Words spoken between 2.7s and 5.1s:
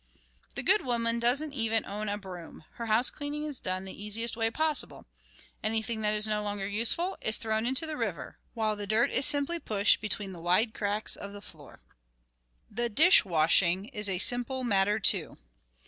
Her house cleaning is done in the easiest way possible.